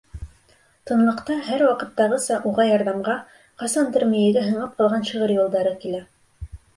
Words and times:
Тынлыҡта 0.91 1.35
һәр 1.49 1.63
ваҡыттағыса 1.65 2.37
уға 2.51 2.65
ярҙамға 2.67 3.17
ҡасандыр 3.65 4.05
мейегә 4.15 4.47
һеңеп 4.47 4.73
ҡалған 4.81 5.05
шиғыр 5.11 5.35
юлдары 5.37 5.75
килә. 5.85 6.01